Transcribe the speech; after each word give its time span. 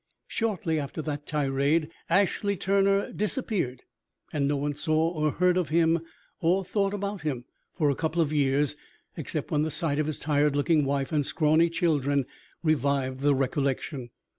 Shortly 0.25 0.79
after 0.79 1.03
that 1.03 1.27
tirade 1.27 1.91
Ashley 2.09 2.57
Turner 2.57 3.13
disappeared, 3.13 3.83
and 4.33 4.47
no 4.47 4.57
one 4.57 4.73
saw 4.73 5.11
or 5.11 5.29
heard 5.33 5.57
of 5.57 5.69
him 5.69 5.99
or 6.39 6.65
thought 6.65 6.95
about 6.95 7.21
him 7.21 7.45
for 7.75 7.91
a 7.91 7.95
couple 7.95 8.19
of 8.19 8.33
years 8.33 8.75
except 9.15 9.51
when 9.51 9.61
the 9.61 9.69
sight 9.69 9.99
of 9.99 10.07
his 10.07 10.17
tired 10.17 10.55
looking 10.55 10.85
wife 10.85 11.11
and 11.11 11.23
scrawny 11.23 11.69
children 11.69 12.25
revived 12.63 13.19
the 13.19 13.35
recollection. 13.35 14.09